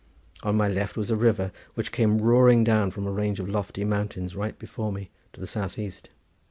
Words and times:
On 0.41 0.57
my 0.57 0.67
left 0.67 0.97
was 0.97 1.11
a 1.11 1.15
river, 1.15 1.51
which 1.75 1.91
came 1.91 2.17
roaring 2.17 2.63
down 2.63 2.89
from 2.89 3.05
a 3.05 3.11
range 3.11 3.39
of 3.39 3.47
lofty 3.47 3.85
mountains 3.85 4.35
right 4.35 4.57
before 4.57 4.91
me 4.91 5.11
to 5.33 5.39
the 5.39 5.45
southeast. 5.45 6.09